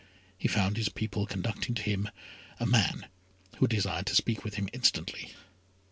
He 0.35 0.47
found 0.47 0.77
his 0.77 0.89
people 0.89 1.27
conducting 1.27 1.75
to 1.75 1.81
him, 1.83 2.09
a 2.59 2.65
man 2.65 3.05
who 3.57 3.67
desired 3.67 4.07
to 4.07 4.15
speak 4.15 4.43
with 4.43 4.55
him 4.55 4.67
instantly. 4.73 5.35